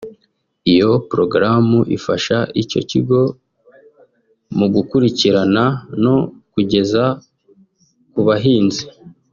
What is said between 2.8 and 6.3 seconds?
kigo mu gukurikirana no